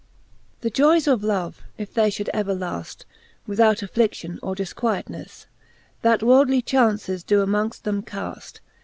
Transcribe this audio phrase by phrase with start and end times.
[0.61, 3.05] THE joyes of love, if they fliould ever laft,
[3.45, 5.45] Without afflidion or difquietnefle,
[6.01, 8.53] That worldly chauuces doe amongft them cafl.